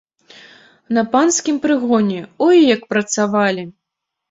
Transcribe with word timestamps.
На 0.97 1.03
панскім 1.11 1.59
прыгоне, 1.67 2.19
ой, 2.47 2.57
як 2.75 2.91
працавалі! 2.97 3.71